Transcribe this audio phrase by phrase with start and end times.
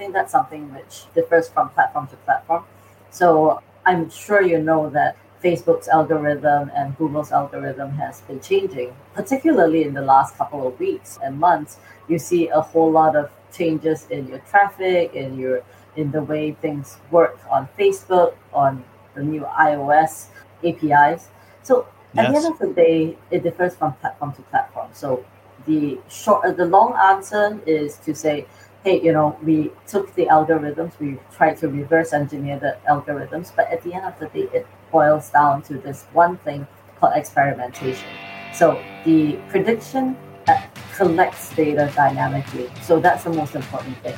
[0.00, 2.64] think that's something which differs from platform to platform.
[3.10, 9.82] So I'm sure you know that Facebook's algorithm and Google's algorithm has been changing, particularly
[9.84, 11.76] in the last couple of weeks and months.
[12.08, 15.62] You see a whole lot of changes in your traffic, in your
[15.96, 18.82] in the way things work on Facebook, on
[19.14, 20.28] the new iOS
[20.64, 21.28] APIs.
[21.62, 21.86] So
[22.16, 22.30] at yes.
[22.30, 24.88] the end of the day, it differs from platform to platform.
[24.92, 25.24] So
[25.66, 28.46] the short, the long answer is to say,
[28.84, 33.70] hey, you know, we took the algorithms, we tried to reverse engineer the algorithms, but
[33.70, 36.66] at the end of the day, it boils down to this one thing
[36.98, 38.08] called experimentation.
[38.54, 40.16] So the prediction
[40.48, 40.62] uh,
[40.94, 42.70] collects data dynamically.
[42.82, 44.16] So that's the most important thing.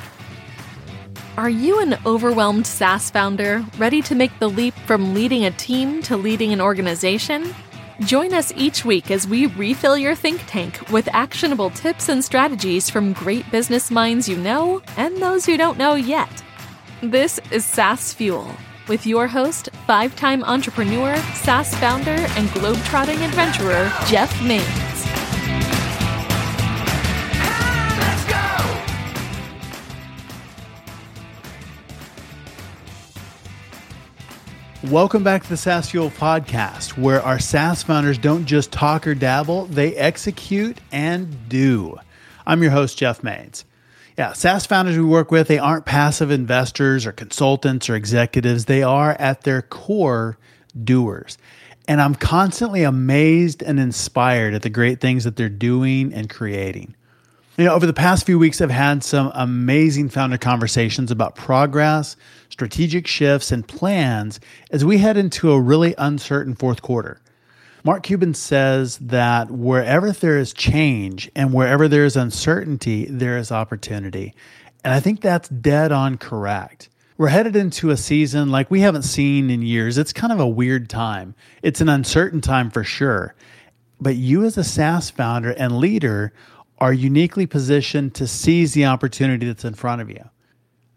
[1.37, 6.01] Are you an overwhelmed SaaS founder ready to make the leap from leading a team
[6.03, 7.53] to leading an organization?
[8.05, 12.89] Join us each week as we refill your think tank with actionable tips and strategies
[12.89, 16.43] from great business minds you know and those you don't know yet.
[17.01, 18.53] This is SaaS Fuel
[18.89, 24.92] with your host, five time entrepreneur, SaaS founder, and globetrotting adventurer, Jeff Mains.
[34.89, 39.15] Welcome back to the SaaS Fuel podcast, where our SaaS founders don't just talk or
[39.15, 41.97] dabble, they execute and do.
[42.45, 43.63] I'm your host, Jeff Mains.
[44.17, 48.65] Yeah, SaaS founders we work with, they aren't passive investors or consultants or executives.
[48.65, 50.37] They are at their core
[50.83, 51.37] doers.
[51.87, 56.93] And I'm constantly amazed and inspired at the great things that they're doing and creating.
[57.55, 62.15] You know, over the past few weeks, I've had some amazing founder conversations about progress,
[62.49, 64.39] strategic shifts, and plans
[64.71, 67.21] as we head into a really uncertain fourth quarter.
[67.83, 73.51] Mark Cuban says that wherever there is change and wherever there is uncertainty, there is
[73.51, 74.33] opportunity.
[74.83, 76.89] And I think that's dead on correct.
[77.19, 79.99] We're headed into a season like we haven't seen in years.
[79.99, 81.35] It's kind of a weird time.
[81.61, 83.35] It's an uncertain time for sure.
[84.01, 86.33] But you, as a SaaS founder and leader,
[86.83, 90.29] are uniquely positioned to seize the opportunity that's in front of you.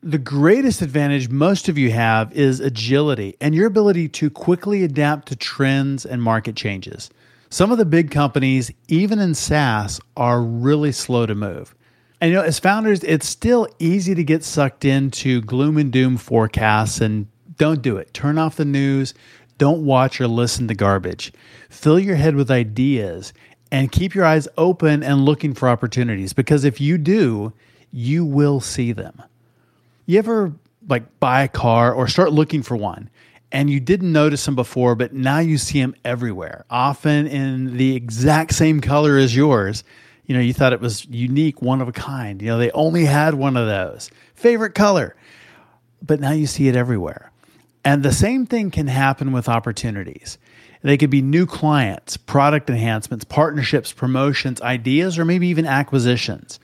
[0.02, 5.28] The greatest advantage most of you have is agility and your ability to quickly adapt
[5.28, 7.08] to trends and market changes.
[7.50, 11.72] Some of the big companies, even in SaaS, are really slow to move.
[12.20, 16.16] And you know, as founders, it's still easy to get sucked into gloom and doom
[16.16, 18.12] forecasts and don't do it.
[18.12, 19.14] Turn off the news.
[19.56, 21.32] Don't watch or listen to garbage.
[21.70, 23.32] Fill your head with ideas
[23.70, 27.52] and keep your eyes open and looking for opportunities because if you do,
[27.92, 29.22] you will see them.
[30.06, 30.52] You ever
[30.88, 33.10] like buy a car or start looking for one
[33.52, 37.94] and you didn't notice them before, but now you see them everywhere, often in the
[37.94, 39.84] exact same color as yours.
[40.26, 42.42] You know, you thought it was unique, one of a kind.
[42.42, 44.10] You know, they only had one of those.
[44.34, 45.14] Favorite color.
[46.02, 47.30] But now you see it everywhere.
[47.84, 50.38] And the same thing can happen with opportunities.
[50.82, 56.60] They could be new clients, product enhancements, partnerships, promotions, ideas, or maybe even acquisitions.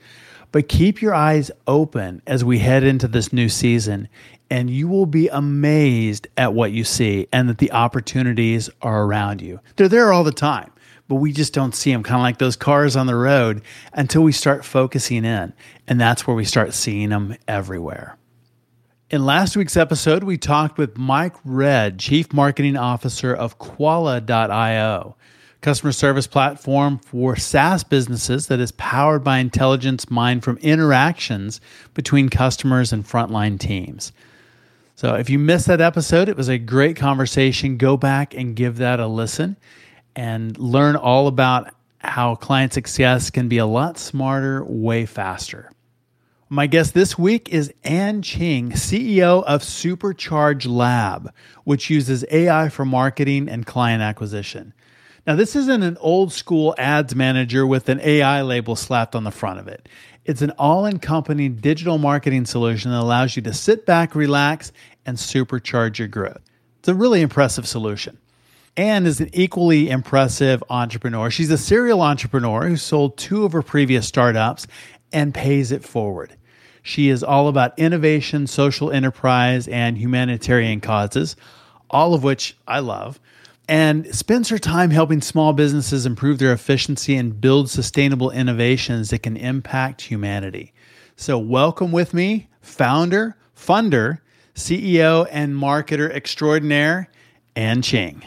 [0.51, 4.07] But keep your eyes open as we head into this new season,
[4.51, 9.41] and you will be amazed at what you see and that the opportunities are around
[9.41, 9.59] you.
[9.75, 10.71] They're there all the time,
[11.07, 13.63] but we just don't see them, kind of like those cars on the road,
[13.93, 15.53] until we start focusing in.
[15.87, 18.15] And that's where we start seeing them everywhere.
[19.13, 25.15] In last week's episode, we talked with Mike Red, Chief Marketing Officer of Quala.io,
[25.61, 31.61] customer service platform for SaaS businesses that is powered by intelligence mined from interactions
[31.93, 34.13] between customers and frontline teams.
[34.95, 37.77] So if you missed that episode, it was a great conversation.
[37.77, 39.57] Go back and give that a listen
[40.15, 45.69] and learn all about how client success can be a lot smarter, way faster.
[46.53, 51.33] My guest this week is Anne Cheng, CEO of Supercharge Lab,
[51.63, 54.71] which uses AI for marketing and client acquisition.
[55.25, 59.31] Now, this isn't an old school ads manager with an AI label slapped on the
[59.31, 59.89] front of it.
[60.25, 64.71] It's an all encompassing digital marketing solution that allows you to sit back, relax,
[65.07, 66.43] and supercharge your growth.
[66.77, 68.19] It's a really impressive solution.
[68.77, 71.31] Anne is an equally impressive entrepreneur.
[71.31, 74.67] She's a serial entrepreneur who sold two of her previous startups
[75.11, 76.37] and pays it forward.
[76.85, 81.37] She is all about innovation, social enterprise, and humanitarian causes,
[81.89, 83.21] all of which I love,
[83.69, 89.23] and spends her time helping small businesses improve their efficiency and build sustainable innovations that
[89.23, 90.73] can impact humanity.
[91.15, 94.19] So, welcome with me, founder, funder,
[94.53, 97.09] CEO, and marketer extraordinaire,
[97.55, 98.23] Anne Cheng.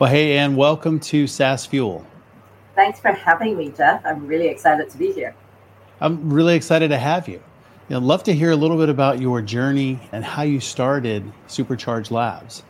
[0.00, 2.04] Well, hey, Anne, welcome to SaaS Fuel.
[2.74, 4.04] Thanks for having me, Jeff.
[4.04, 5.36] I'm really excited to be here.
[6.02, 7.42] I'm really excited to have you.
[7.90, 12.10] I'd love to hear a little bit about your journey and how you started Supercharge
[12.10, 12.62] Labs.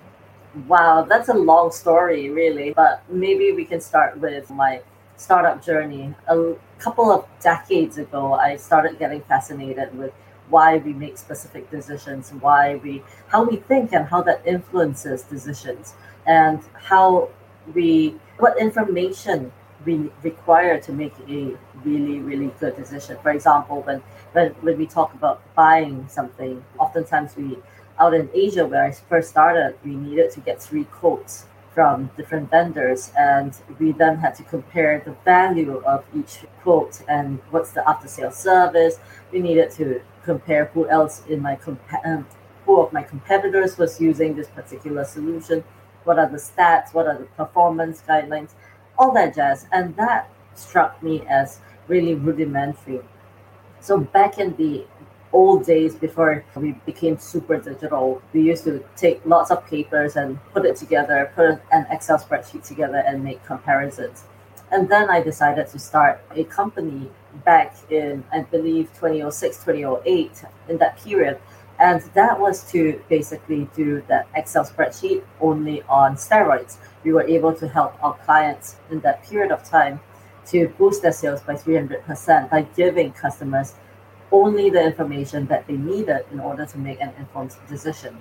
[0.67, 2.73] Wow, that's a long story, really.
[2.73, 4.81] But maybe we can start with my
[5.17, 6.13] startup journey.
[6.27, 10.13] A couple of decades ago, I started getting fascinated with
[10.49, 15.95] why we make specific decisions, why we, how we think, and how that influences decisions,
[16.27, 17.29] and how
[17.75, 19.53] we, what information
[19.85, 23.17] we require to make a really, really good decision.
[23.23, 27.59] For example, when when, when we talk about buying something, oftentimes we
[27.99, 32.51] out in Asia where I first started, we needed to get three quotes from different
[32.51, 37.89] vendors and we then had to compare the value of each quote and what's the
[37.89, 38.99] after sale service.
[39.33, 42.27] We needed to compare who else in my comp- um,
[42.67, 45.65] who of my competitors was using this particular solution,
[46.05, 48.51] what are the stats, what are the performance guidelines,
[49.01, 49.67] all that jazz.
[49.73, 53.01] And that struck me as really rudimentary.
[53.81, 54.87] So back in the
[55.33, 60.39] old days before we became super digital, we used to take lots of papers and
[60.53, 64.25] put it together, put an Excel spreadsheet together and make comparisons.
[64.71, 67.11] And then I decided to start a company
[67.45, 71.39] back in, I believe, 2006, 2008, in that period.
[71.79, 76.77] And that was to basically do that Excel spreadsheet only on steroids.
[77.05, 80.01] We were able to help our clients in that period of time
[80.47, 83.75] to boost their sales by 300% by giving customers
[84.33, 88.17] only the information that they needed in order to make an informed decision.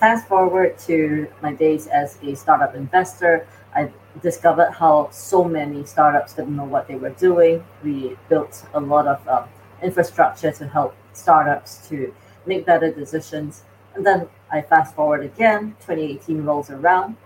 [0.00, 3.90] Fast forward to my days as a startup investor, I
[4.20, 7.64] discovered how so many startups didn't know what they were doing.
[7.82, 9.44] We built a lot of um,
[9.82, 12.14] infrastructure to help startups to
[12.46, 13.62] make better decisions.
[13.94, 17.16] And then I fast forward again, 2018 rolls around,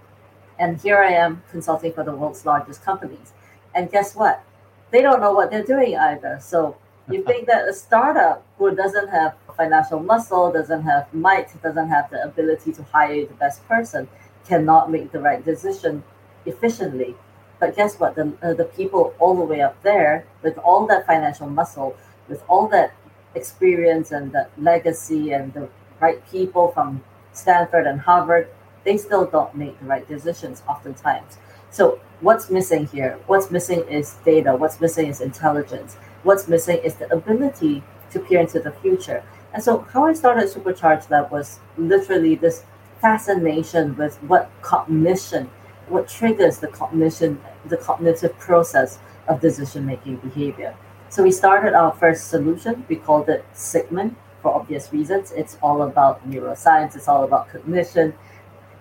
[0.58, 3.32] and here I am consulting for the world's largest companies.
[3.75, 4.43] And guess what?
[4.91, 6.38] They don't know what they're doing either.
[6.41, 6.76] So
[7.11, 12.11] you think that a startup who doesn't have financial muscle, doesn't have might, doesn't have
[12.11, 14.08] the ability to hire the best person,
[14.47, 16.03] cannot make the right decision
[16.44, 17.14] efficiently.
[17.58, 18.14] But guess what?
[18.14, 21.97] The, uh, the people all the way up there, with all that financial muscle,
[22.29, 22.93] with all that
[23.35, 25.69] experience and that legacy and the
[26.00, 28.49] right people from Stanford and Harvard,
[28.87, 31.37] they still don't make the right decisions oftentimes.
[31.71, 33.19] So, what's missing here?
[33.27, 34.56] What's missing is data.
[34.56, 39.23] What's missing is intelligence what's missing is the ability to peer into the future.
[39.55, 42.65] And so, how I started Supercharge Lab was literally this
[43.00, 45.49] fascination with what cognition,
[45.89, 48.99] what triggers the cognition, the cognitive process
[49.29, 50.75] of decision making behavior.
[51.09, 52.85] So, we started our first solution.
[52.89, 55.32] We called it Sigmund for obvious reasons.
[55.32, 58.15] It's all about neuroscience, it's all about cognition.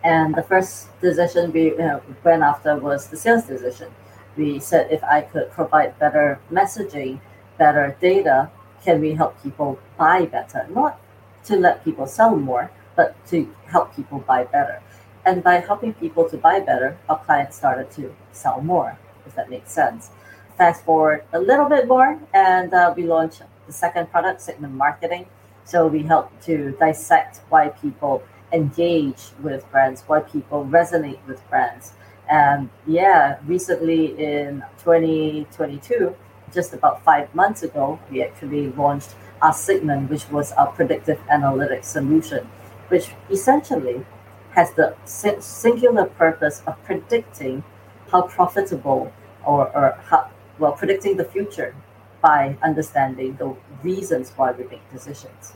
[0.05, 3.89] And the first decision we uh, went after was the sales decision.
[4.37, 7.19] We said if I could provide better messaging
[7.57, 8.51] better data,
[8.83, 10.67] can we help people buy better?
[10.69, 11.01] Not
[11.45, 14.79] to let people sell more, but to help people buy better.
[15.25, 19.49] And by helping people to buy better, our clients started to sell more, if that
[19.49, 20.11] makes sense.
[20.55, 25.25] Fast forward a little bit more, and uh, we launched the second product, Sigmund Marketing.
[25.63, 28.21] So we help to dissect why people
[28.55, 31.93] engage with brands, why people resonate with brands.
[32.29, 36.15] And yeah, recently in 2022,
[36.53, 41.85] just about five months ago, we actually launched our Sigmund, which was our predictive analytics
[41.85, 42.49] solution,
[42.87, 44.05] which essentially
[44.51, 47.63] has the singular purpose of predicting
[48.09, 49.11] how profitable
[49.45, 51.75] or, or how, well, predicting the future
[52.21, 53.53] by understanding the
[53.83, 55.53] reasons why we make decisions.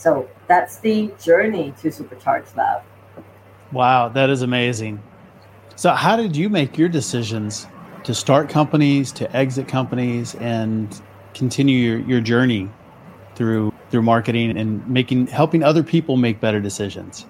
[0.00, 2.82] So that's the journey to Supercharge Lab.
[3.70, 5.02] Wow, that is amazing.
[5.76, 7.66] So, how did you make your decisions
[8.04, 11.00] to start companies, to exit companies, and
[11.34, 12.70] continue your, your journey
[13.34, 17.26] through through marketing and making helping other people make better decisions?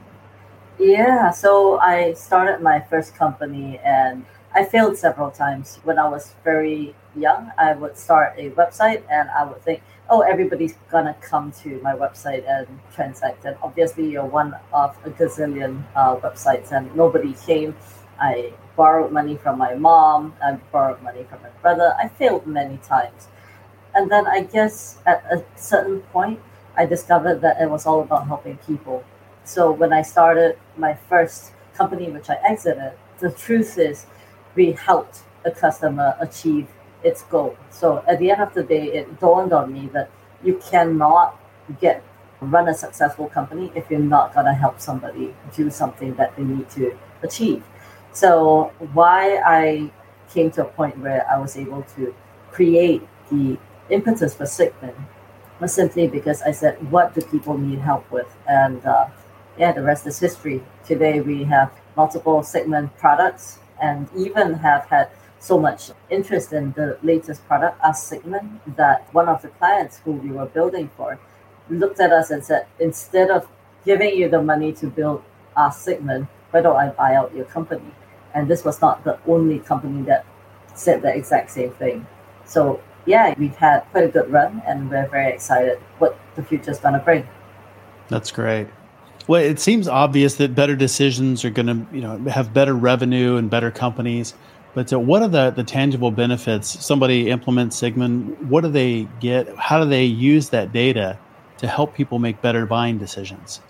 [0.79, 4.25] Yeah, so I started my first company and
[4.55, 5.81] I failed several times.
[5.83, 10.23] When I was very young, I would start a website and I would think, oh,
[10.23, 13.45] everybody's gonna come to my website and transact.
[13.45, 17.77] And obviously, you're one of a gazillion uh, websites, and nobody came.
[18.21, 21.95] I borrowed money from my mom, I borrowed money from my brother.
[21.99, 23.29] I failed many times.
[23.95, 26.41] And then I guess at a certain point,
[26.77, 29.05] I discovered that it was all about helping people.
[29.45, 34.07] So when I started my first company, which I exited, the truth is
[34.55, 36.69] we helped a customer achieve
[37.03, 37.57] its gold.
[37.71, 40.11] So at the end of the day, it dawned on me that
[40.43, 41.39] you cannot
[41.81, 42.03] get
[42.41, 46.43] run a successful company if you're not going to help somebody do something that they
[46.43, 47.63] need to achieve.
[48.13, 49.91] So why I
[50.33, 52.15] came to a point where I was able to
[52.51, 53.59] create the
[53.91, 54.97] impetus for Sigmund
[55.61, 58.35] was simply because I said, what do people need help with?
[58.49, 59.09] And uh,
[59.59, 60.63] yeah, the rest is history.
[60.87, 66.99] Today we have multiple Sigmund products and even have had so much interest in the
[67.03, 71.19] latest product, Ask Sigmund, that one of the clients who we were building for
[71.69, 73.49] looked at us and said, instead of
[73.85, 75.25] giving you the money to build
[75.57, 77.95] Ask Sigmund, why don't I buy out your company?
[78.35, 80.27] And this was not the only company that
[80.75, 82.07] said the exact same thing.
[82.45, 86.71] So yeah, we've had quite a good run and we're very excited what the future
[86.71, 87.27] is going to bring.
[88.09, 88.69] That's great.
[89.27, 93.37] Well, it seems obvious that better decisions are going to, you know, have better revenue
[93.37, 94.35] and better companies.
[94.75, 96.85] But uh, what are the, the tangible benefits?
[96.85, 98.49] Somebody implements Sigmund.
[98.49, 99.55] What do they get?
[99.57, 101.19] How do they use that data
[101.59, 103.61] to help people make better buying decisions?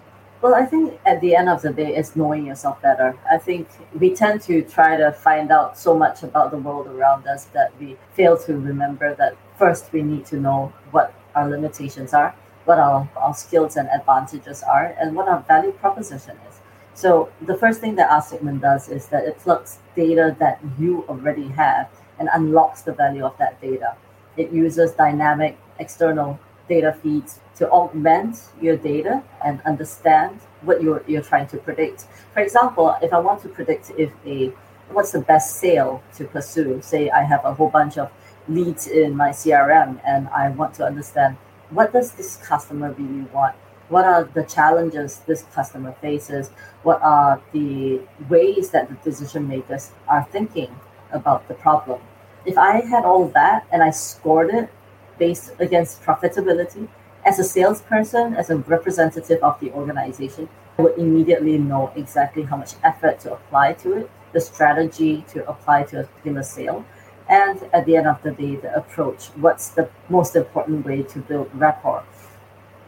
[0.42, 3.14] Well, I think at the end of the day, it's knowing yourself better.
[3.30, 7.26] I think we tend to try to find out so much about the world around
[7.26, 12.14] us that we fail to remember that first we need to know what our limitations
[12.14, 16.60] are, what our, our skills and advantages are, and what our value proposition is.
[17.00, 21.06] So the first thing that our Sigmund does is that it plugs data that you
[21.08, 21.88] already have
[22.18, 23.96] and unlocks the value of that data.
[24.36, 26.38] It uses dynamic external
[26.68, 32.04] data feeds to augment your data and understand what you're, you're trying to predict.
[32.34, 34.52] For example, if I want to predict if a
[34.90, 38.10] what's the best sale to pursue, say I have a whole bunch of
[38.46, 41.38] leads in my CRM and I want to understand
[41.70, 43.56] what does this customer really want?
[43.90, 46.50] What are the challenges this customer faces?
[46.84, 50.74] What are the ways that the decision makers are thinking
[51.10, 52.00] about the problem?
[52.46, 54.70] If I had all that and I scored it
[55.18, 56.88] based against profitability,
[57.26, 62.58] as a salesperson, as a representative of the organization, I would immediately know exactly how
[62.58, 66.84] much effort to apply to it, the strategy to apply to a particular sale,
[67.28, 69.26] and at the end of the day, the approach.
[69.36, 72.04] What's the most important way to build rapport?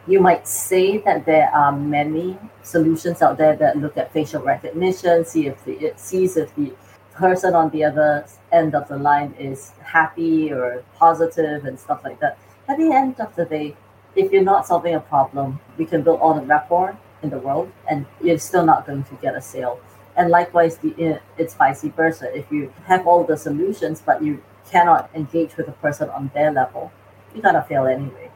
[0.05, 5.23] You might say that there are many solutions out there that look at facial recognition,
[5.23, 6.73] see if the, it sees if the
[7.13, 12.19] person on the other end of the line is happy or positive and stuff like
[12.19, 12.37] that.
[12.67, 13.77] At the end of the day,
[14.15, 17.71] if you're not solving a problem, we can build all the rapport in the world,
[17.89, 19.79] and you're still not going to get a sale.
[20.15, 22.35] And likewise, the uh, it's vice versa.
[22.35, 26.51] If you have all the solutions, but you cannot engage with a person on their
[26.51, 26.91] level,
[27.33, 28.29] you're gonna fail anyway.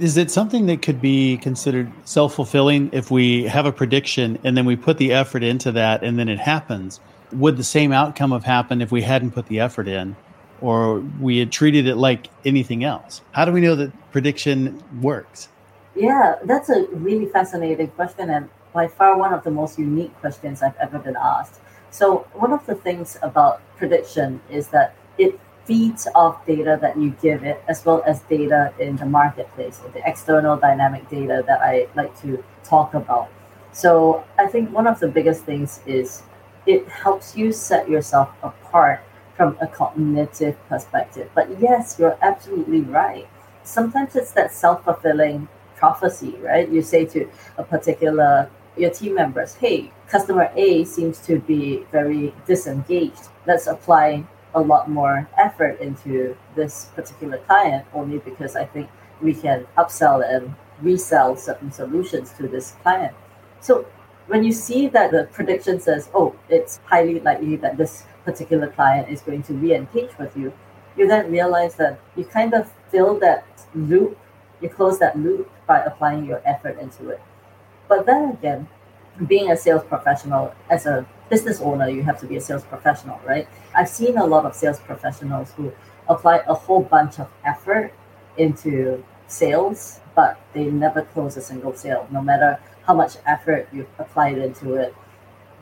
[0.00, 4.56] Is it something that could be considered self fulfilling if we have a prediction and
[4.56, 7.00] then we put the effort into that and then it happens?
[7.32, 10.16] Would the same outcome have happened if we hadn't put the effort in?
[10.60, 13.22] or we had treated it like anything else?
[13.32, 15.48] How do we know that prediction works?
[15.94, 20.62] Yeah, that's a really fascinating question and by far one of the most unique questions
[20.62, 21.60] I've ever been asked.
[21.90, 27.10] So, one of the things about prediction is that it feeds off data that you
[27.22, 31.86] give it as well as data in the marketplace, the external dynamic data that I
[31.94, 33.28] like to talk about.
[33.70, 36.24] So, I think one of the biggest things is
[36.66, 39.00] it helps you set yourself apart
[39.36, 41.30] from a cognitive perspective.
[41.36, 43.28] But yes, you're absolutely right.
[43.62, 45.46] Sometimes it's that self fulfilling
[45.76, 46.68] prophecy, right?
[46.68, 52.34] You say to a particular your team members, hey, customer A seems to be very
[52.44, 53.28] disengaged.
[53.46, 54.24] Let's apply
[54.54, 58.88] a lot more effort into this particular client only because I think
[59.20, 63.14] we can upsell and resell certain solutions to this client.
[63.60, 63.86] So
[64.26, 69.08] when you see that the prediction says, oh, it's highly likely that this particular client
[69.08, 70.52] is going to re-engage with you,
[70.96, 74.18] you then realize that you kind of fill that loop,
[74.60, 77.20] you close that loop by applying your effort into it.
[77.88, 78.68] But then again,
[79.26, 83.20] being a sales professional, as a business owner, you have to be a sales professional,
[83.24, 83.48] right?
[83.74, 85.72] I've seen a lot of sales professionals who
[86.08, 87.94] apply a whole bunch of effort
[88.36, 93.88] into sales, but they never close a single sale, no matter how much effort you've
[93.98, 94.94] applied into it.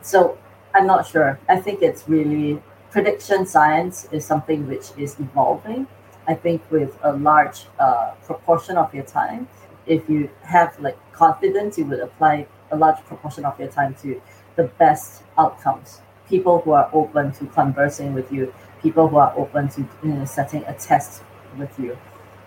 [0.00, 0.38] So
[0.74, 1.38] I'm not sure.
[1.48, 5.86] I think it's really prediction science is something which is evolving.
[6.26, 9.48] I think with a large uh, proportion of your time,
[9.86, 14.20] if you have like confidence, you would apply a large proportion of your time to
[14.58, 16.02] the best outcomes.
[16.28, 20.24] People who are open to conversing with you, people who are open to you know,
[20.26, 21.22] setting a test
[21.56, 21.96] with you.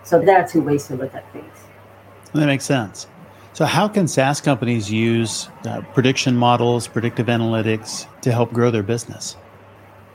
[0.04, 1.58] So there are two ways to look at things.
[2.34, 3.08] That makes sense.
[3.54, 8.82] So, how can SaaS companies use uh, prediction models, predictive analytics to help grow their
[8.82, 9.36] business?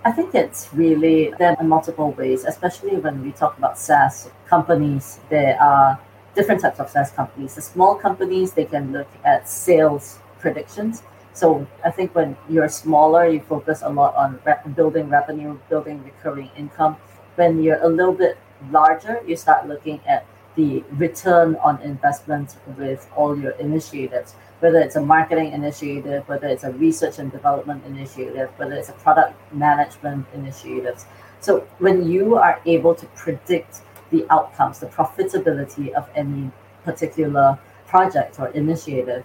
[0.03, 5.19] I think it's really there are multiple ways, especially when we talk about SaaS companies.
[5.29, 5.99] There are
[6.33, 7.53] different types of SaaS companies.
[7.55, 11.03] The small companies they can look at sales predictions.
[11.37, 14.39] So I think when you're smaller, you focus a lot on
[14.75, 16.97] building revenue, building recurring income.
[17.35, 18.39] When you're a little bit
[18.71, 20.25] larger, you start looking at
[20.55, 26.63] the return on investment with all your initiatives, whether it's a marketing initiative, whether it's
[26.63, 31.05] a research and development initiative, whether it's a product management initiative.
[31.39, 36.49] So when you are able to predict the outcomes, the profitability of any
[36.83, 39.23] particular project or initiative,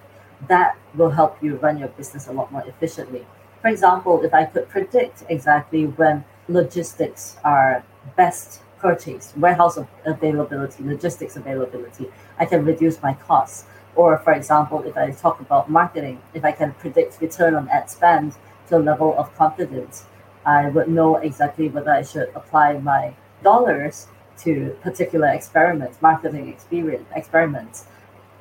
[0.48, 3.26] that will help you run your business a lot more efficiently.
[3.60, 7.84] For example, if I could predict exactly when logistics are
[8.16, 13.66] best purchased, warehouse availability, logistics availability, I can reduce my costs.
[13.94, 17.90] Or, for example, if I talk about marketing, if I can predict return on ad
[17.90, 18.34] spend
[18.68, 20.04] to a level of confidence,
[20.44, 24.08] I would know exactly whether I should apply my dollars
[24.38, 27.84] to particular experiments, marketing experience experiments,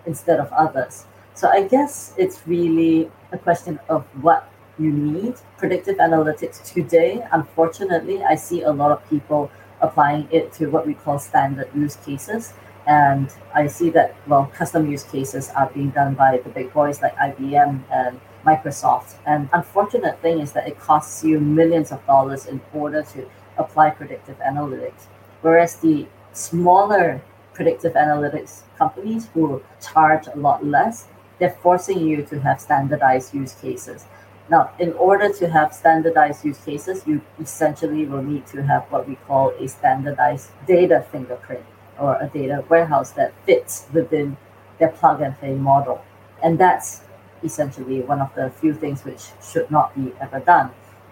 [0.06, 1.06] instead of others.
[1.34, 7.26] So I guess it's really a question of what you need predictive analytics today.
[7.32, 11.96] Unfortunately, I see a lot of people applying it to what we call standard use
[11.98, 12.54] cases.
[12.88, 17.02] And I see that, well, custom use cases are being done by the big boys
[17.02, 19.16] like IBM and Microsoft.
[19.26, 23.92] And unfortunate thing is that it costs you millions of dollars in order to apply
[23.92, 25.06] predictive analytics.
[25.42, 27.22] Whereas the smaller
[27.54, 31.08] predictive analytics companies who charge a lot less,
[31.42, 34.06] they're forcing you to have standardized use cases.
[34.48, 39.08] Now, in order to have standardized use cases, you essentially will need to have what
[39.10, 41.66] we call a standardized data fingerprint
[41.98, 44.38] or a data warehouse that fits within
[44.78, 46.06] their plug and play model.
[46.44, 47.02] And that's
[47.44, 50.70] essentially one of the few things which should not be ever done.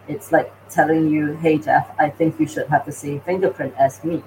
[0.07, 4.03] It's like telling you, hey, Jeff, I think you should have the same fingerprint as
[4.03, 4.21] me,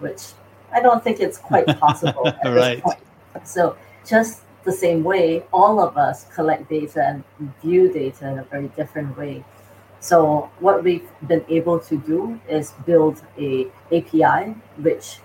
[0.00, 0.32] which
[0.72, 2.76] I don't think it's quite possible at right.
[2.76, 2.98] this point.
[3.44, 7.24] So, just the same way, all of us collect data and
[7.62, 9.44] view data in a very different way.
[10.00, 15.18] So what we've been able to do is build a API which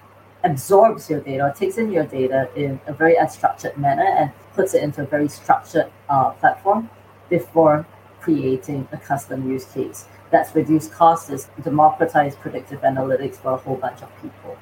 [0.44, 4.74] absorbs your data, or takes in your data in a very unstructured manner and puts
[4.74, 6.90] it into a very structured uh, platform
[7.30, 7.86] before
[8.22, 10.06] creating a custom use case.
[10.32, 14.58] That's reduced costs, is democratized predictive analytics for a whole bunch of people.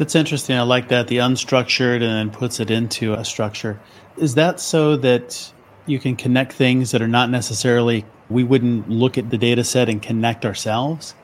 [0.00, 0.56] That's interesting.
[0.56, 1.08] I like that.
[1.08, 3.78] The unstructured and then puts it into a structure.
[4.16, 5.52] Is that so that
[5.84, 9.90] you can connect things that are not necessarily, we wouldn't look at the data set
[9.90, 11.14] and connect ourselves?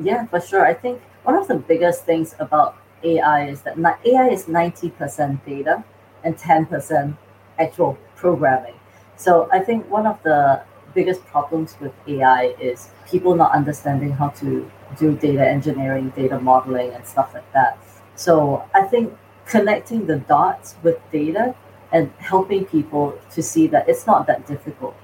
[0.00, 0.64] Yeah, for sure.
[0.64, 5.84] I think one of the biggest things about AI is that AI is 90% data
[6.24, 7.14] and 10%
[7.58, 8.80] actual programming.
[9.16, 10.62] So I think one of the
[10.94, 16.92] biggest problems with AI is people not understanding how to do data engineering, data modeling,
[16.92, 17.76] and stuff like that.
[18.18, 21.54] So I think connecting the dots with data
[21.92, 24.96] and helping people to see that it's not that difficult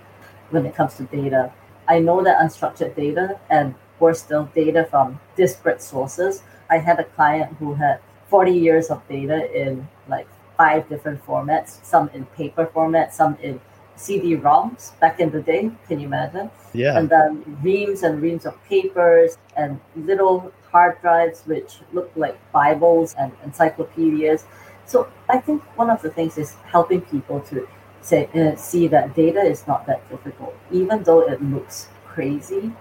[0.50, 1.52] when it comes to data.
[1.86, 6.42] I know that unstructured data and worse still data from disparate sources.
[6.68, 10.26] I had a client who had 40 years of data in like
[10.58, 13.60] five different formats, some in paper format, some in
[13.96, 15.70] CD-ROMs back in the day.
[15.88, 16.50] Can you imagine?
[16.72, 16.98] Yeah.
[16.98, 23.14] And then reams and reams of papers and little hard drives which look like Bibles
[23.14, 24.44] and encyclopedias.
[24.86, 27.68] So I think one of the things is helping people to
[28.00, 32.72] say uh, see that data is not that difficult, even though it looks crazy.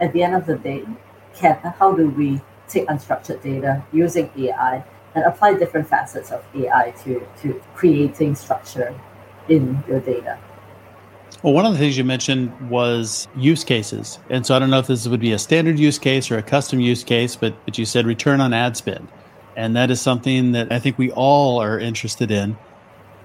[0.00, 0.84] At the end of the day,
[1.34, 4.84] can how do we take unstructured data using AI
[5.14, 8.94] and apply different facets of AI to to creating structure
[9.50, 10.38] in your data.
[11.42, 14.18] Well, one of the things you mentioned was use cases.
[14.28, 16.42] And so I don't know if this would be a standard use case or a
[16.42, 19.08] custom use case, but, but you said return on ad spend.
[19.56, 22.58] And that is something that I think we all are interested in.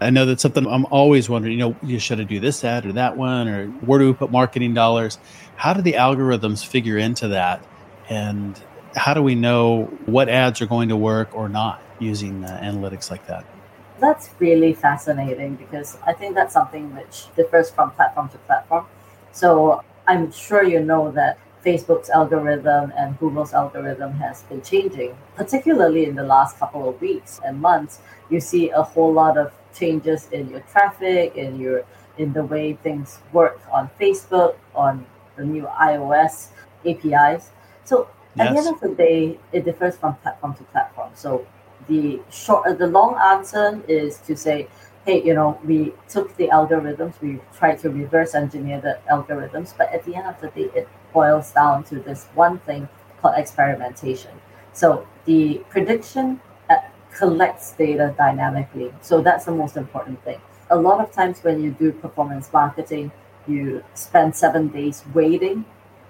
[0.02, 2.86] I know that's something I'm always wondering, you know, you should I do this ad
[2.86, 5.18] or that one, or where do we put marketing dollars?
[5.56, 7.66] How do the algorithms figure into that?
[8.10, 8.62] And
[8.96, 13.10] how do we know what ads are going to work or not using uh, analytics
[13.12, 13.46] like that?
[14.00, 18.86] That's really fascinating because I think that's something which differs from platform to platform.
[19.32, 26.06] So I'm sure you know that Facebook's algorithm and Google's algorithm has been changing, particularly
[26.06, 28.00] in the last couple of weeks and months.
[28.30, 31.84] You see a whole lot of changes in your traffic, in your
[32.18, 35.06] in the way things work on Facebook, on
[35.36, 36.50] the new iOS
[36.86, 37.50] APIs.
[37.84, 38.54] So at yes.
[38.54, 41.12] the end of the day, it differs from platform to platform.
[41.14, 41.46] So
[41.88, 44.68] the short, uh, the long answer is to say,
[45.06, 49.92] hey, you know, we took the algorithms, we tried to reverse engineer the algorithms, but
[49.94, 52.90] at the end of the day, it boils down to this one thing
[53.22, 54.32] called experimentation.
[54.74, 56.78] So the prediction uh,
[57.14, 58.92] collects data dynamically.
[59.02, 60.42] So that's the most important thing.
[60.72, 63.12] A lot of times when you do performance marketing,
[63.48, 65.66] you spend seven days waiting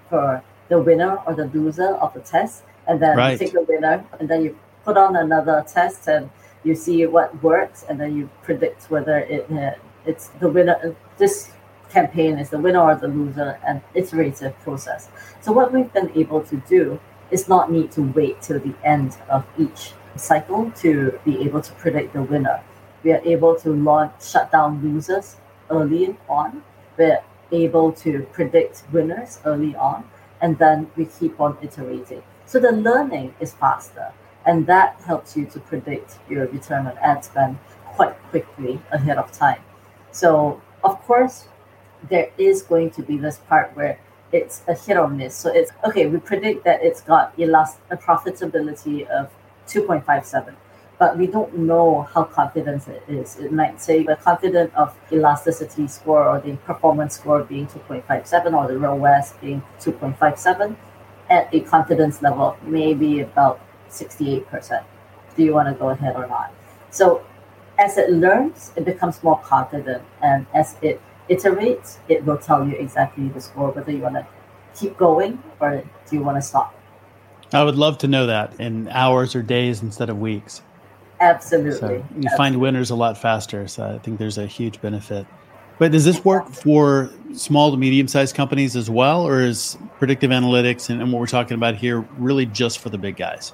[0.08, 3.32] for the winner or the loser of the test and then Right.
[3.32, 4.56] you take the winner, and then you
[4.86, 6.30] put on another test, and
[6.64, 9.74] you see what works, and then you predict whether it uh,
[10.10, 10.76] it's the winner.
[11.18, 11.50] This
[11.90, 15.10] campaign is the winner or the loser, and iterative process.
[15.40, 19.10] So what we've been able to do is not need to wait till the end
[19.28, 22.58] of each cycle to be able to predict the winner.
[23.02, 25.36] We are able to launch shut down losers
[25.70, 26.62] early on.
[26.96, 27.22] We're
[27.52, 30.08] able to predict winners early on,
[30.40, 32.22] and then we keep on iterating.
[32.46, 34.12] So the learning is faster,
[34.46, 39.32] and that helps you to predict your return on ad spend quite quickly ahead of
[39.32, 39.60] time.
[40.12, 41.46] So of course,
[42.08, 43.98] there is going to be this part where
[44.32, 45.34] it's a hit or miss.
[45.34, 46.06] So it's okay.
[46.06, 49.30] We predict that it's got elast- a profitability of
[49.66, 50.54] 2.57,
[50.98, 53.36] but we don't know how confident it is.
[53.38, 58.68] It might say we're confident of elasticity score or the performance score being 2.57 or
[58.68, 60.76] the ROAS being 2.57
[61.28, 64.84] at a confidence level maybe about 68%.
[65.36, 66.52] Do you want to go ahead or not?
[66.90, 67.24] So
[67.78, 72.76] as it learns, it becomes more confident, and as it iterates, it will tell you
[72.76, 74.26] exactly the score, whether you want to
[74.74, 76.74] keep going or do you want to stop.
[77.52, 80.62] I would love to know that in hours or days instead of weeks.
[81.20, 81.78] Absolutely.
[81.78, 83.68] So you find winners a lot faster.
[83.68, 85.26] So I think there's a huge benefit.
[85.78, 90.30] But does this work for small to medium sized companies as well, or is predictive
[90.30, 93.52] analytics and, and what we're talking about here really just for the big guys?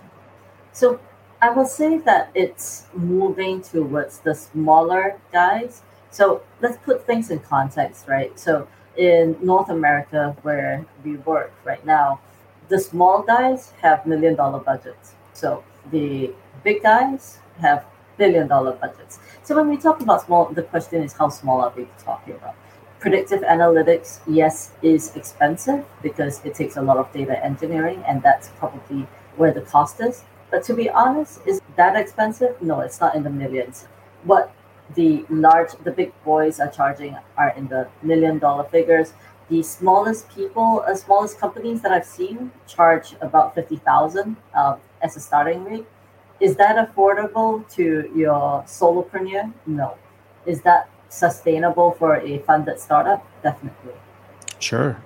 [0.72, 1.00] So
[1.40, 5.82] I will say that it's moving towards the smaller guys.
[6.10, 8.38] So let's put things in context, right?
[8.38, 12.20] So in North America, where we work right now,
[12.68, 15.14] the small guys have million dollar budgets.
[15.32, 16.32] So the
[16.62, 17.84] big guys have
[18.16, 19.18] billion dollar budgets.
[19.42, 22.54] So when we talk about small, the question is how small are we talking about?
[23.00, 28.50] Predictive analytics, yes, is expensive because it takes a lot of data engineering, and that's
[28.60, 30.22] probably where the cost is.
[30.52, 32.60] But to be honest, is that expensive?
[32.60, 33.88] No, it's not in the millions.
[34.24, 34.54] What
[34.94, 39.14] the large, the big boys are charging are in the million dollar figures.
[39.48, 45.16] The smallest people, uh, smallest companies that I've seen charge about fifty thousand um, as
[45.16, 45.86] a starting rate.
[46.38, 49.52] Is that affordable to your solopreneur?
[49.64, 49.96] No.
[50.44, 53.24] Is that sustainable for a funded startup?
[53.42, 53.94] Definitely.
[54.58, 55.02] Sure.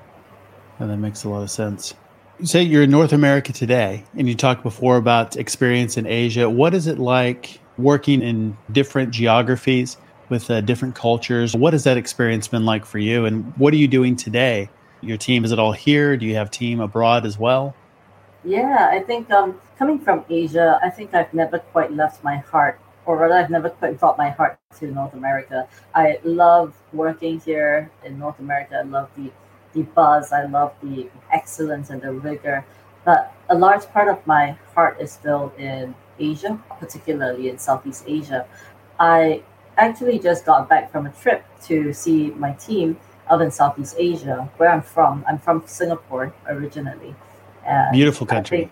[0.81, 1.95] And that makes a lot of sense.
[2.45, 6.51] Say you're in North America today, and you talked before about experience in Asia.
[6.51, 9.97] What is it like working in different geographies
[10.29, 11.57] with uh, different cultures?
[11.57, 13.25] What has that experience been like for you?
[13.25, 14.69] And what are you doing today?
[15.01, 16.19] Your team, is it all here?
[16.19, 17.75] Do you have team abroad as well?
[18.45, 22.79] Yeah, I think um, coming from Asia, I think I've never quite left my heart,
[23.07, 25.67] or rather, I've never quite brought my heart to North America.
[25.95, 28.77] I love working here in North America.
[28.77, 29.33] I love the,
[29.77, 32.65] the buzz, I love the excellence and the rigor.
[33.05, 38.47] But a large part of my heart is still in Asia, particularly in Southeast Asia.
[38.99, 39.43] I
[39.77, 42.99] actually just got back from a trip to see my team
[43.31, 45.25] out in Southeast Asia, where I'm from.
[45.29, 47.15] I'm from Singapore originally.
[47.67, 48.71] And Beautiful country.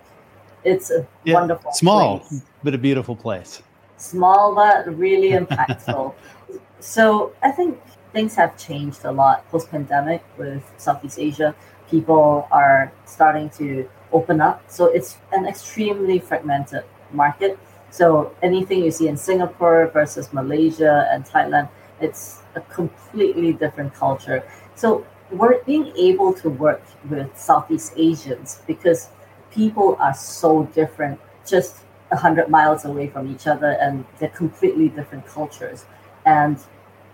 [0.63, 2.41] it's a Yeah, wonderful, Small, place.
[2.63, 3.61] but a beautiful place.
[3.97, 6.13] small but really impactful.
[6.79, 7.79] so I think
[8.15, 11.53] things have changed a lot post pandemic with Southeast Asia.
[11.91, 17.59] People are starting to open up, so it's an extremely fragmented market.
[17.91, 21.67] So anything you see in Singapore versus Malaysia and Thailand,
[21.99, 24.47] it's a completely different culture.
[24.75, 29.09] So we're being able to work with Southeast Asians because
[29.51, 34.87] people are so different, just a hundred miles away from each other, and they're completely
[34.87, 35.83] different cultures.
[36.25, 36.57] And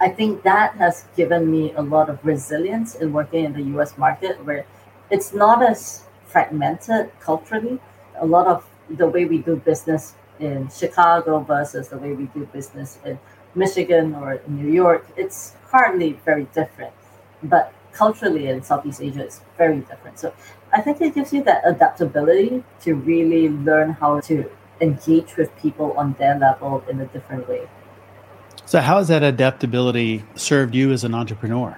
[0.02, 4.00] I think that has given me a lot of resilience in working in the US
[4.00, 4.66] market where
[5.12, 7.80] it's not as fragmented culturally.
[8.20, 12.48] A lot of the way we do business in Chicago versus the way we do
[12.48, 13.20] business in
[13.54, 16.94] Michigan or New York, it's hardly very different.
[17.44, 20.18] But culturally in Southeast Asia, it's very different.
[20.18, 20.34] So
[20.74, 25.94] I think it gives you that adaptability to really learn how to engage with people
[25.94, 27.68] on their level in a different way.
[28.72, 31.78] So, how has that adaptability served you as an entrepreneur?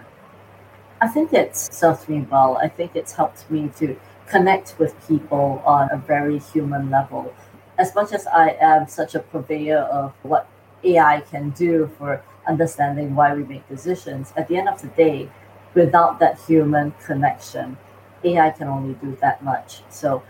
[1.01, 2.57] I think it's served me well.
[2.57, 7.33] I think it's helped me to connect with people on a very human level.
[7.79, 10.47] As much as I am such a purveyor of what
[10.83, 15.31] AI can do for understanding why we make decisions, at the end of the day,
[15.73, 17.75] without that human connection,
[18.23, 19.81] AI can only do that much.
[19.89, 20.21] So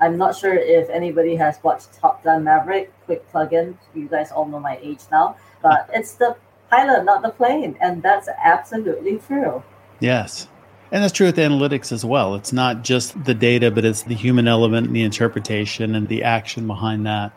[0.00, 2.92] I'm not sure if anybody has watched Top Gun Maverick.
[3.04, 3.78] Quick plug in.
[3.94, 6.36] You guys all know my age now, but it's the
[6.70, 7.76] pilot, not the plane.
[7.80, 9.62] And that's absolutely true.
[10.00, 10.48] Yes.
[10.90, 12.34] And that's true with analytics as well.
[12.34, 16.22] It's not just the data, but it's the human element and the interpretation and the
[16.22, 17.32] action behind that.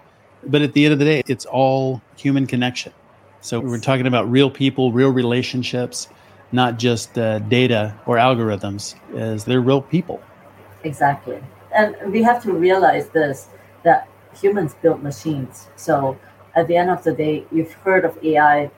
[0.45, 2.91] But at the end of the day, it's all human connection.
[3.39, 6.09] So we're talking about real people, real relationships,
[6.51, 10.21] not just uh, data or algorithms, as they're real people.
[10.83, 11.41] Exactly.
[11.73, 13.47] And we have to realize this
[13.83, 14.07] that
[14.39, 15.67] humans build machines.
[15.75, 16.17] So
[16.56, 18.72] at the end of the day, you've heard of AI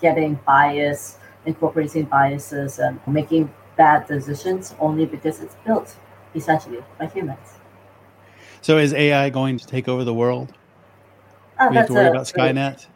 [0.00, 5.96] getting bias, incorporating biases, and making bad decisions only because it's built
[6.34, 7.54] essentially by humans.
[8.60, 10.52] So is AI going to take over the world?
[11.58, 12.86] Oh, we have to worry about Skynet.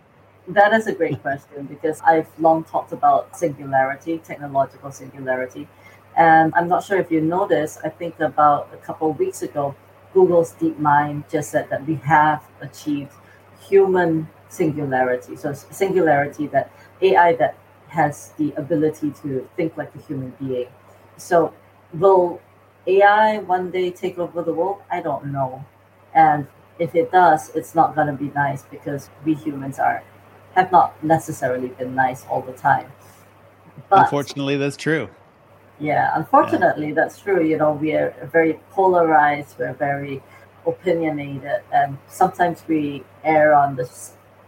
[0.48, 5.68] That is a great question because I've long talked about singularity, technological singularity.
[6.16, 9.74] And I'm not sure if you noticed, I think about a couple of weeks ago,
[10.14, 13.12] Google's DeepMind just said that we have achieved
[13.60, 15.36] human singularity.
[15.36, 16.70] So singularity that
[17.02, 17.56] AI that
[17.88, 20.68] has the ability to think like a human being.
[21.16, 21.54] So,
[21.92, 22.40] will
[22.86, 24.82] AI one day take over the world?
[24.90, 25.64] I don't know.
[26.14, 26.46] And
[26.78, 30.02] if it does, it's not going to be nice because we humans are
[30.54, 32.90] have not necessarily been nice all the time.
[33.88, 35.08] But, unfortunately, that's true.
[35.78, 36.94] Yeah, unfortunately, yeah.
[36.94, 37.44] that's true.
[37.44, 39.56] You know, we are very polarized.
[39.58, 40.22] We're very
[40.66, 43.88] opinionated, and sometimes we err on the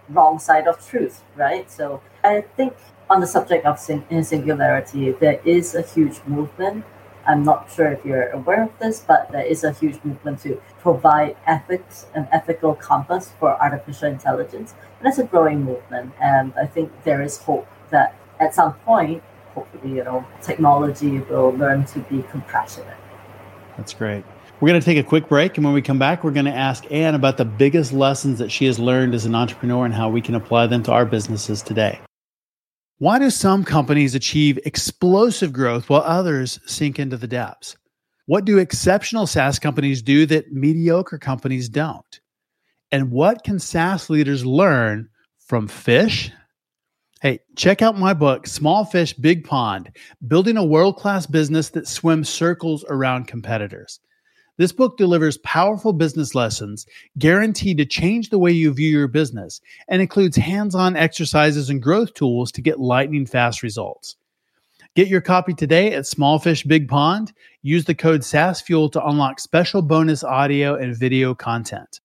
[0.09, 1.71] wrong side of truth, right?
[1.71, 2.75] So I think
[3.09, 6.85] on the subject of sing- singularity, there is a huge movement.
[7.27, 10.61] I'm not sure if you're aware of this, but there is a huge movement to
[10.81, 14.75] provide ethics and ethical compass for artificial intelligence.
[14.99, 16.13] And it's a growing movement.
[16.21, 19.23] And I think there is hope that at some point,
[19.55, 22.97] hopefully, you know, technology will learn to be compassionate.
[23.77, 24.25] That's great.
[24.61, 25.57] We're going to take a quick break.
[25.57, 28.53] And when we come back, we're going to ask Anne about the biggest lessons that
[28.53, 31.63] she has learned as an entrepreneur and how we can apply them to our businesses
[31.63, 31.99] today.
[32.99, 37.75] Why do some companies achieve explosive growth while others sink into the depths?
[38.27, 42.21] What do exceptional SaaS companies do that mediocre companies don't?
[42.93, 46.31] And what can SaaS leaders learn from fish?
[47.23, 49.97] Hey, check out my book, Small Fish, Big Pond
[50.29, 54.01] Building a World Class Business That Swims Circles Around Competitors.
[54.61, 56.85] This book delivers powerful business lessons
[57.17, 61.81] guaranteed to change the way you view your business and includes hands on exercises and
[61.81, 64.17] growth tools to get lightning fast results.
[64.95, 67.33] Get your copy today at Small Fish Big Pond.
[67.63, 72.01] Use the code SaaSfuel to unlock special bonus audio and video content.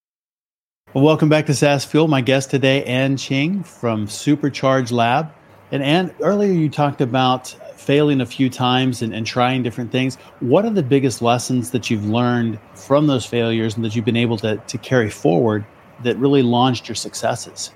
[0.93, 2.07] Well, welcome back to SaaS Fuel.
[2.07, 5.29] My guest today, Anne Cheng from Supercharge Lab.
[5.73, 7.53] And Anne, earlier you talked about
[7.85, 10.15] failing a few times and, and trying different things.
[10.39, 14.17] What are the biggest lessons that you've learned from those failures and that you've been
[14.17, 15.63] able to, to carry forward
[16.03, 17.71] that really launched your successes?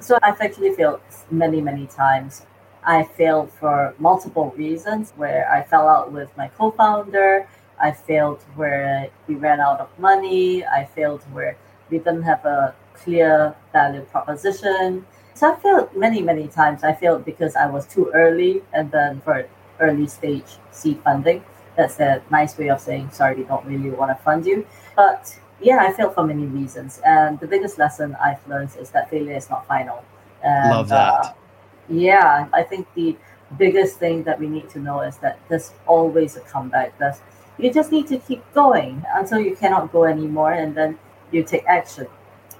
[0.00, 2.44] So I've actually failed many, many times.
[2.84, 7.48] I failed for multiple reasons where I fell out with my co founder.
[7.80, 10.64] I failed where we ran out of money.
[10.66, 11.56] I failed where
[11.90, 15.06] we didn't have a clear value proposition.
[15.34, 16.84] So I failed many, many times.
[16.84, 19.46] I failed because I was too early and then for
[19.80, 21.44] early stage seed funding.
[21.76, 24.66] That's a nice way of saying, sorry, we don't really want to fund you.
[24.94, 27.00] But yeah, I failed for many reasons.
[27.04, 30.04] And the biggest lesson I've learned is that failure is not final.
[30.42, 31.12] And, Love that.
[31.12, 31.32] Uh,
[31.88, 33.16] yeah, I think the
[33.58, 36.98] biggest thing that we need to know is that there's always a comeback.
[36.98, 37.20] There's,
[37.58, 40.98] you just need to keep going until you cannot go anymore and then
[41.30, 42.06] you take action.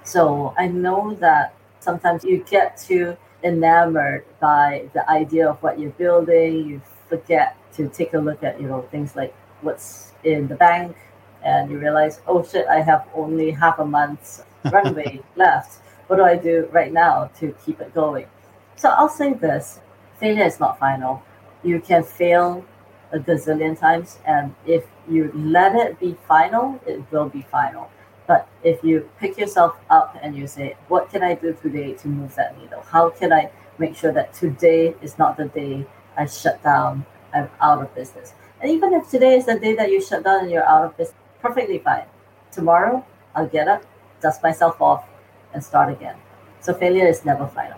[0.03, 1.53] So I know that
[1.83, 6.67] sometimes you get too enamored by the idea of what you're building.
[6.67, 10.95] You forget to take a look at, you know, things like what's in the bank
[11.43, 15.81] and you realize, oh shit, I have only half a month's runway left.
[16.07, 18.27] What do I do right now to keep it going?
[18.75, 19.79] So I'll say this
[20.19, 21.21] failure is not final.
[21.63, 22.65] You can fail
[23.11, 27.89] a gazillion times, and if you let it be final, it will be final.
[28.27, 32.07] But if you pick yourself up and you say, What can I do today to
[32.07, 32.81] move that needle?
[32.81, 35.85] How can I make sure that today is not the day
[36.17, 38.33] I shut down, I'm out of business?
[38.61, 40.97] And even if today is the day that you shut down and you're out of
[40.97, 42.05] business, perfectly fine.
[42.51, 43.05] Tomorrow,
[43.35, 43.83] I'll get up,
[44.21, 45.05] dust myself off,
[45.53, 46.15] and start again.
[46.61, 47.77] So failure is never final.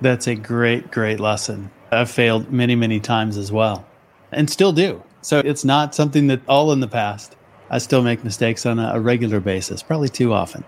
[0.00, 1.70] That's a great, great lesson.
[1.90, 3.86] I've failed many, many times as well
[4.32, 5.02] and still do.
[5.22, 7.35] So it's not something that all in the past.
[7.70, 10.64] I still make mistakes on a, a regular basis, probably too often.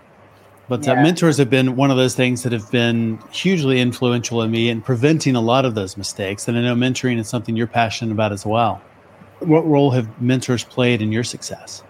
[0.67, 0.99] But uh, yeah.
[0.99, 4.69] uh, mentors have been one of those things that have been hugely influential in me
[4.69, 6.47] in preventing a lot of those mistakes.
[6.47, 8.81] And I know mentoring is something you're passionate about as well.
[9.39, 11.83] What role have mentors played in your success?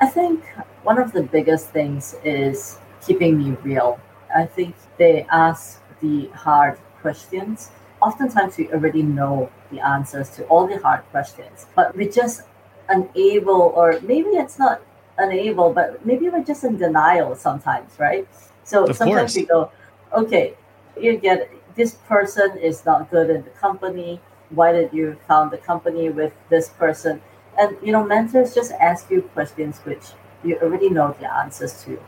[0.00, 0.44] I think
[0.82, 4.00] one of the biggest things is keeping me real.
[4.34, 7.70] I think they ask the hard questions
[8.04, 12.42] oftentimes we already know the answers to all the hard questions, but we're just
[12.88, 14.80] unable, or maybe it's not
[15.18, 18.26] unable, but maybe we're just in denial sometimes, right?
[18.64, 19.36] So Of sometimes course.
[19.36, 19.70] we go,
[20.12, 20.54] okay,
[21.00, 24.20] you get this person is not good in the company.
[24.50, 27.20] Why did you found the company with this person?
[27.58, 30.04] And you know, mentors just ask you questions which
[30.44, 31.98] you already know the answers to,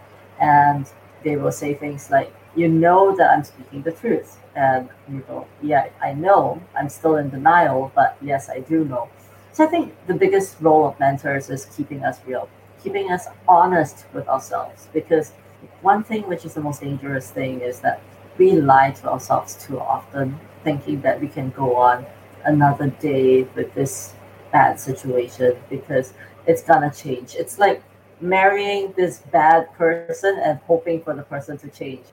[0.40, 0.86] and
[1.24, 5.46] they will say things like, "You know that I'm speaking the truth," and you go,
[5.62, 6.60] "Yeah, I know.
[6.76, 9.08] I'm still in denial, but yes, I do know."
[9.56, 12.46] So I think the biggest role of mentors is keeping us real,
[12.82, 15.32] keeping us honest with ourselves, because
[15.80, 18.02] one thing which is the most dangerous thing is that
[18.36, 22.04] we lie to ourselves too often, thinking that we can go on
[22.44, 24.12] another day with this
[24.52, 26.12] bad situation because
[26.46, 27.34] it's gonna change.
[27.34, 27.82] It's like
[28.20, 32.04] marrying this bad person and hoping for the person to change.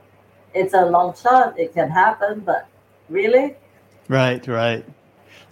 [0.53, 2.69] It's a long shot, it can happen, but
[3.09, 3.57] really?
[4.07, 4.85] Right, right.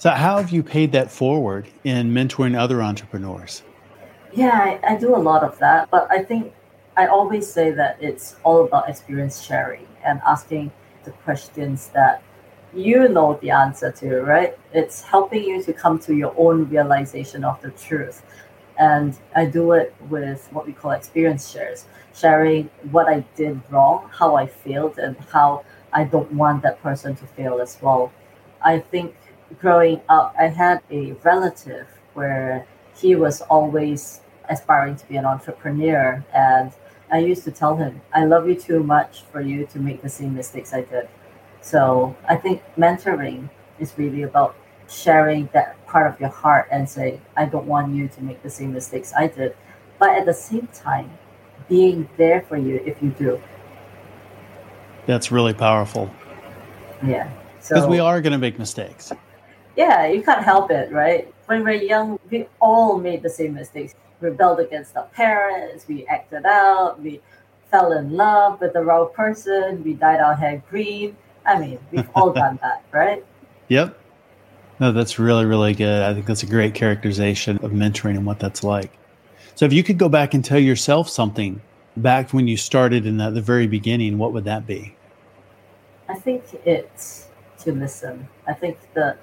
[0.02, 3.62] So, how have you paid that forward in mentoring other entrepreneurs?
[4.34, 6.56] Yeah, I, I do a lot of that, but I think
[6.98, 10.72] I always say that it's all about experience sharing and asking
[11.04, 12.24] the questions that
[12.74, 14.58] you know the answer to, right?
[14.74, 18.24] It's helping you to come to your own realization of the truth.
[18.80, 21.86] And I do it with what we call experience shares,
[22.16, 27.16] sharing what I did wrong, how I failed, and how I don't want that person
[27.18, 28.12] to fail as well.
[28.64, 29.16] I think
[29.60, 36.24] growing up, I had a relative where he was always aspiring to be an entrepreneur.
[36.34, 36.72] And
[37.12, 40.10] I used to tell him, I love you too much for you to make the
[40.10, 41.08] same mistakes I did.
[41.62, 44.56] So I think mentoring is really about
[44.90, 48.50] sharing that part of your heart and say, I don't want you to make the
[48.50, 49.56] same mistakes I did.
[50.00, 51.18] But at the same time,
[51.70, 53.42] being there for you if you do.
[55.06, 56.12] That's really powerful
[57.06, 57.30] Yeah.
[57.56, 59.12] because So we are going to make mistakes.
[59.76, 61.34] Yeah, you can't help it, right?
[61.46, 63.96] When we're young, we all made the same mistakes.
[64.20, 67.22] Rebelled against our parents, we acted out, we
[67.72, 71.18] fell in love with the wrong person, we dyed our hair green.
[71.46, 73.26] I mean, we've all done that, right?
[73.70, 73.98] Yep.
[74.80, 76.04] No, that's really, really good.
[76.04, 78.92] I think that's a great characterization of mentoring and what that's like.
[79.56, 81.62] So, if you could go back and tell yourself something
[81.98, 84.96] back when you started in the, the very beginning, what would that be?
[86.10, 87.28] I think it's
[87.60, 88.28] to listen.
[88.48, 89.18] I think the,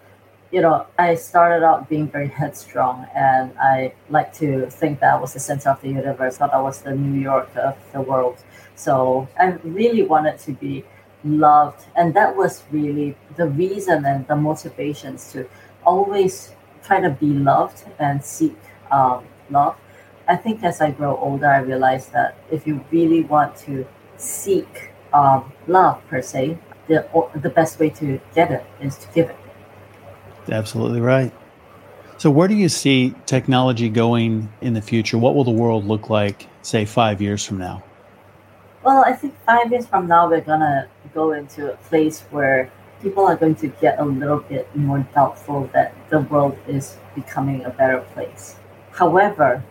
[0.51, 5.21] you know, I started out being very headstrong, and I like to think that I
[5.21, 8.43] was the center of the universe, thought I was the New York of the world.
[8.75, 10.85] So I really wanted to be
[11.25, 15.47] loved, and that was really the reason and the motivations to
[15.85, 18.57] always try to be loved and seek
[18.91, 19.77] um, love.
[20.27, 24.93] I think as I grow older, I realize that if you really want to seek
[25.13, 29.37] um, love per se, the the best way to get it is to give it.
[30.51, 31.33] Absolutely right.
[32.19, 35.19] So, where do you see technology going in the future?
[35.19, 37.85] What will the world look like, say, five years from now?
[38.83, 42.71] Well, I think five years from now, we're gonna go into a place where
[43.03, 47.65] people are going to get a little bit more doubtful that the world is becoming
[47.65, 48.57] a better place.
[48.93, 49.63] However,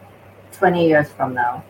[0.53, 1.63] 20 years from now,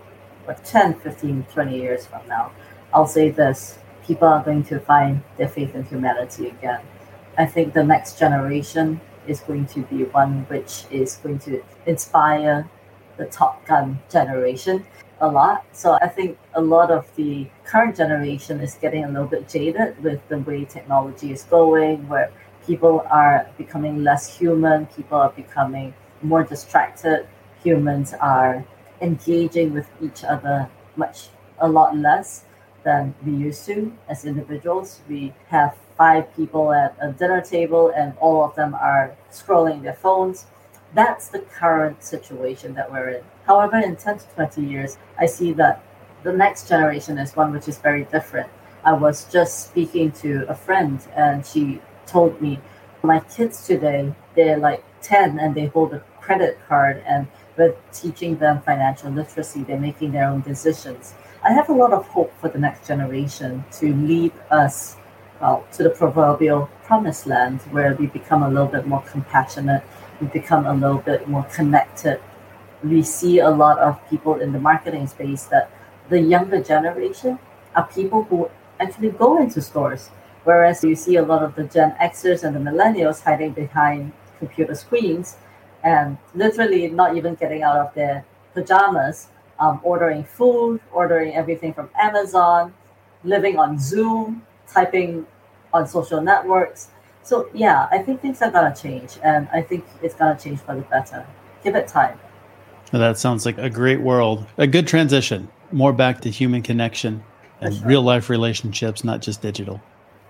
[0.48, 2.52] or 10, 15, 20 years from now,
[2.94, 6.82] I'll say this people are going to find their faith in humanity again.
[7.38, 12.68] I think the next generation is going to be one which is going to inspire
[13.18, 14.86] the Top Gun generation
[15.20, 15.66] a lot.
[15.72, 20.04] So I think a lot of the current generation is getting a little bit jaded
[20.04, 22.32] with the way technology is going, where
[22.66, 27.28] people are becoming less human, people are becoming more distracted,
[27.64, 28.66] humans are
[29.02, 32.46] engaging with each other much a lot less
[32.84, 35.02] than we used to as individuals.
[35.08, 39.94] We have five people at a dinner table and all of them are scrolling their
[39.94, 40.46] phones.
[40.94, 43.24] That's the current situation that we're in.
[43.46, 45.84] However, in 10 to 20 years, I see that
[46.24, 48.50] the next generation is one which is very different.
[48.84, 52.60] I was just speaking to a friend and she told me,
[53.04, 58.38] My kids today, they're like 10 and they hold a credit card and we're teaching
[58.38, 59.64] them financial literacy.
[59.64, 61.14] They're making their own decisions.
[61.44, 64.98] I have a lot of hope for the next generation to lead us
[65.42, 69.84] well, to the proverbial promised land where we become a little bit more compassionate,
[70.20, 72.20] we become a little bit more connected.
[72.84, 75.70] We see a lot of people in the marketing space that
[76.10, 77.38] the younger generation
[77.76, 80.10] are people who actually go into stores,
[80.44, 84.76] whereas you see a lot of the Gen Xers and the millennials hiding behind computer
[84.76, 85.38] screens
[85.84, 89.28] and literally not even getting out of their pajamas,
[89.60, 92.74] um, ordering food, ordering everything from Amazon,
[93.24, 95.26] living on Zoom, typing
[95.74, 96.90] on social networks.
[97.24, 100.76] So yeah, I think things are gonna change, and I think it's gonna change for
[100.76, 101.26] the better.
[101.64, 102.20] Give it time.
[102.92, 107.24] Well, that sounds like a great world, a good transition, more back to human connection
[107.60, 107.86] and sure.
[107.86, 109.82] real life relationships, not just digital.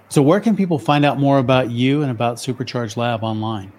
[0.10, 3.72] So, where can people find out more about you and about Supercharge Lab online?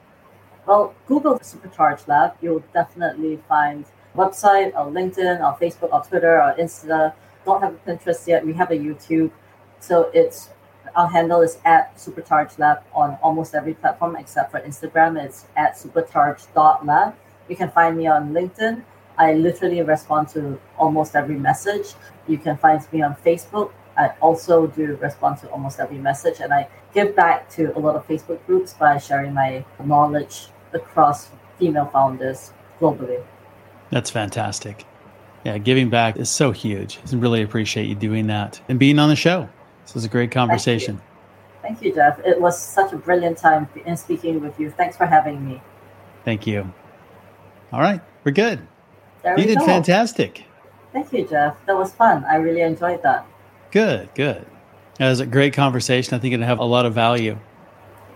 [0.67, 2.35] Well, Google Supercharge Lab.
[2.43, 7.15] You'll definitely find website, or LinkedIn, or Facebook, or Twitter, or Insta.
[7.45, 8.45] Don't have a Pinterest yet.
[8.45, 9.31] We have a YouTube.
[9.81, 10.51] So it's
[10.97, 15.23] our handle is at Supercharge Lab on almost every platform except for Instagram.
[15.23, 17.15] It's at supercharge.lab.
[17.49, 18.83] You can find me on LinkedIn.
[19.17, 21.95] I literally respond to almost every message.
[22.27, 23.73] You can find me on Facebook.
[23.97, 27.97] I also do respond to almost every message, and I give back to a lot
[27.97, 33.25] of Facebook groups by sharing my knowledge across female founders globally.
[33.91, 34.85] That's fantastic.
[35.45, 37.01] Yeah, giving back is so huge.
[37.11, 39.49] I really appreciate you doing that and being on the show.
[39.89, 41.01] This was a great conversation.
[41.63, 41.83] Thank you.
[41.83, 42.19] Thank you, Jeff.
[42.27, 44.71] It was such a brilliant time in speaking with you.
[44.71, 45.63] Thanks for having me.
[46.27, 46.71] Thank you.
[47.73, 48.61] All right, we're good.
[49.23, 49.65] There you did go.
[49.65, 50.45] fantastic.
[50.93, 51.57] Thank you, Jeff.
[51.65, 52.23] That was fun.
[52.27, 53.27] I really enjoyed that.
[53.71, 54.45] Good, good.
[54.99, 56.15] That was a great conversation.
[56.15, 57.39] I think it'll have a lot of value.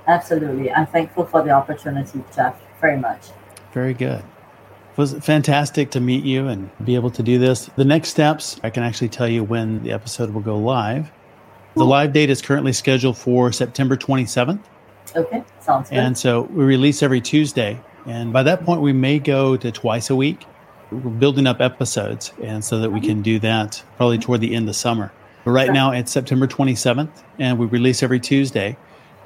[0.06, 0.70] Absolutely.
[0.70, 3.28] I'm thankful for the opportunity, Jeff, very much.
[3.72, 4.18] Very good.
[4.20, 7.70] It was fantastic to meet you and be able to do this.
[7.76, 11.10] The next steps, I can actually tell you when the episode will go live.
[11.74, 14.60] The live date is currently scheduled for September 27th.
[15.16, 15.98] Okay, sounds good.
[15.98, 17.80] And so we release every Tuesday.
[18.06, 20.44] And by that point, we may go to twice a week.
[20.90, 24.68] We're building up episodes, and so that we can do that probably toward the end
[24.68, 25.12] of summer.
[25.44, 28.76] But right now, it's September 27th, and we release every Tuesday.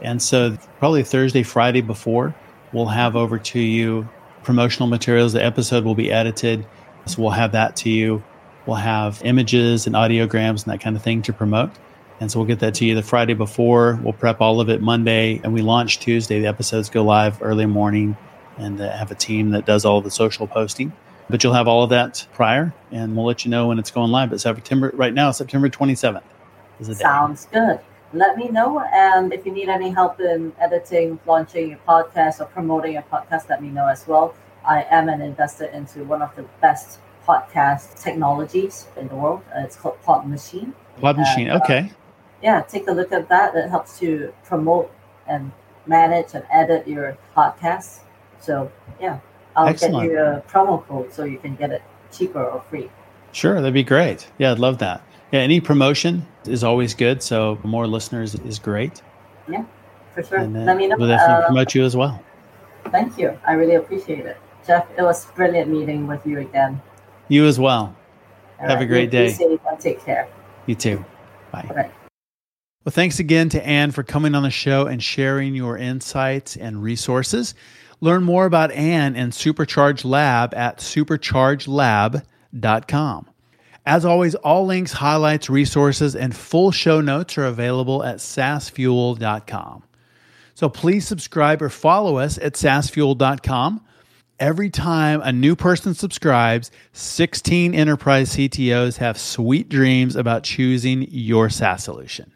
[0.01, 2.35] And so, probably Thursday, Friday before,
[2.73, 4.09] we'll have over to you
[4.45, 5.33] promotional materials.
[5.33, 6.65] The episode will be edited.
[7.07, 8.23] So, we'll have that to you.
[8.67, 11.71] We'll have images and audiograms and that kind of thing to promote.
[12.21, 14.01] And so we'll get that to you the Friday before.
[14.03, 16.41] We'll prep all of it Monday, and we launch Tuesday.
[16.41, 18.17] The episodes go live early morning,
[18.57, 20.93] and uh, have a team that does all the social posting.
[21.29, 24.11] But you'll have all of that prior, and we'll let you know when it's going
[24.11, 24.31] live.
[24.31, 26.23] But September right now, September 27th
[26.81, 27.01] is the day.
[27.01, 27.81] Sounds good.
[28.13, 32.47] Let me know, and if you need any help in editing, launching your podcast, or
[32.47, 34.35] promoting your podcast, let me know as well.
[34.65, 39.43] I am an investor into one of the best podcast technologies in the world.
[39.55, 40.73] Uh, it's called Pod Machine.
[41.01, 41.79] Pod Machine, and, uh, okay.
[41.79, 42.06] Uh,
[42.43, 43.55] yeah, take a look at that.
[43.55, 44.91] It helps to promote
[45.27, 45.51] and
[45.87, 48.01] manage and edit your podcast.
[48.41, 48.71] So
[49.01, 49.19] yeah,
[49.55, 50.09] I'll Excellent.
[50.09, 51.83] get you a promo code so you can get it
[52.13, 52.91] cheaper or free.
[53.33, 54.29] Sure, that'd be great.
[54.39, 55.03] Yeah, I'd love that.
[55.33, 57.23] Yeah, any promotion is always good.
[57.23, 59.03] So more listeners is great.
[59.49, 59.65] Yeah,
[60.15, 60.47] for sure.
[60.47, 60.97] Let me know.
[60.97, 62.23] We'll definitely uh, promote you as well.
[62.91, 63.39] Thank you.
[63.47, 64.37] I really appreciate it.
[64.67, 66.81] Jeff, it was brilliant meeting with you again.
[67.29, 67.95] You as well.
[68.61, 68.83] All Have right.
[68.83, 69.27] a great you, day.
[69.27, 70.29] Be safe and take care.
[70.67, 71.05] You too.
[71.53, 71.91] Bye.
[72.87, 76.81] Well, thanks again to Anne for coming on the show and sharing your insights and
[76.81, 77.53] resources.
[78.01, 83.27] Learn more about Anne and Supercharge Lab at superchargelab.com.
[83.85, 89.83] As always, all links, highlights, resources, and full show notes are available at saasfuel.com.
[90.55, 93.85] So please subscribe or follow us at saasfuel.com.
[94.39, 101.51] Every time a new person subscribes, 16 enterprise CTOs have sweet dreams about choosing your
[101.51, 102.31] SaaS solution.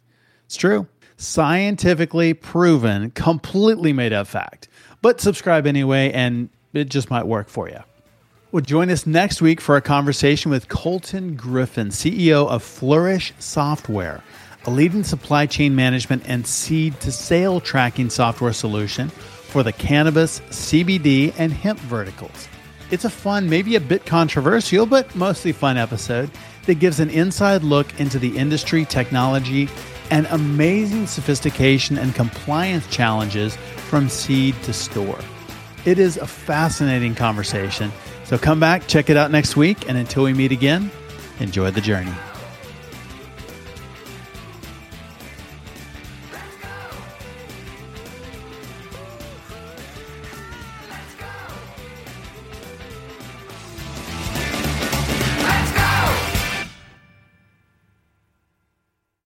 [0.51, 0.89] It's true.
[1.17, 4.67] Scientifically proven, completely made up fact.
[5.01, 7.79] But subscribe anyway, and it just might work for you.
[8.51, 14.25] Well, join us next week for a conversation with Colton Griffin, CEO of Flourish Software,
[14.65, 20.41] a leading supply chain management and seed to sale tracking software solution for the cannabis,
[20.51, 22.49] CBD, and hemp verticals.
[22.91, 26.29] It's a fun, maybe a bit controversial, but mostly fun episode
[26.67, 29.69] that gives an inside look into the industry, technology,
[30.11, 33.57] and amazing sophistication and compliance challenges
[33.89, 35.19] from seed to store.
[35.85, 37.91] It is a fascinating conversation.
[38.25, 40.91] So come back, check it out next week, and until we meet again,
[41.41, 42.13] enjoy the journey.